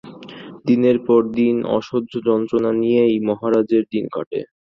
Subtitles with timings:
[0.67, 4.39] দিনের পর দিন অসহ্য যন্ত্রণা নিয়েই মহারাজের দিন কাটে।